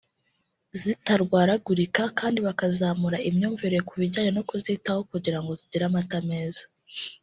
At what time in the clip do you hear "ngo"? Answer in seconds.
5.41-5.51